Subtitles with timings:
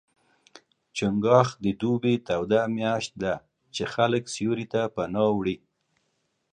[0.97, 3.33] چنګاښ د دوبي توده میاشت ده،
[3.75, 5.57] چې خلک سیوري ته پناه وړي.